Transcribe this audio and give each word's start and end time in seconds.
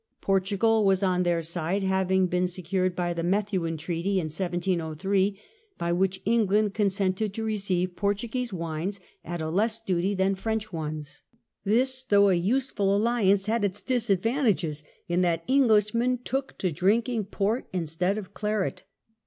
Portugal 0.21 0.83
was 0.83 1.03
on 1.03 1.21
their 1.21 1.43
side, 1.43 1.83
having 1.83 2.25
been 2.25 2.47
secured 2.47 2.95
by 2.95 3.13
the 3.13 3.21
Methuen 3.23 3.77
Treaty 3.77 4.17
(1703), 4.17 5.39
by 5.77 5.93
which 5.93 6.23
England 6.25 6.73
consented 6.73 7.35
to 7.35 7.43
receive 7.43 7.95
Portuguese 7.95 8.51
wines 8.51 8.99
at 9.23 9.41
a 9.43 9.49
less 9.51 9.79
duty 9.79 10.15
than 10.15 10.33
French 10.33 10.73
ones. 10.73 11.21
This, 11.63 12.03
though 12.03 12.29
a 12.29 12.33
useful 12.33 12.95
alliance, 12.97 13.45
had 13.45 13.63
its 13.63 13.83
disadvantage, 13.83 14.83
in 15.07 15.21
that 15.21 15.43
Englishmen 15.47 16.17
took 16.23 16.57
to 16.57 16.71
drinking 16.71 17.25
port 17.25 17.67
instead 17.71 18.17
of 18.17 18.33
claret. 18.33 18.81